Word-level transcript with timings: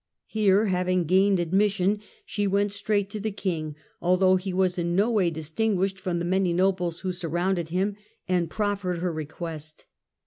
Here, 0.25 0.65
having 0.65 1.03
gained 1.03 1.39
admission, 1.39 2.01
she 2.25 2.47
went 2.47 2.71
straight 2.71 3.07
to 3.11 3.19
the 3.19 3.29
King, 3.29 3.75
although 4.01 4.35
he 4.35 4.51
was 4.51 4.79
in 4.79 4.95
no 4.95 5.11
way 5.11 5.29
distinguished 5.29 5.99
from 5.99 6.17
the 6.17 6.25
many 6.25 6.53
nobles 6.53 7.01
who 7.01 7.11
surrounded 7.13 7.69
him, 7.69 7.97
and 8.27 8.49
proffered 8.49 8.97
her 8.97 9.13
request. 9.13 9.85